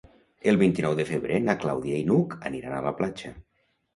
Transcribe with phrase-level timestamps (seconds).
[0.51, 3.35] El vint-i-nou de febrer na Clàudia i n'Hug aniran a la platja.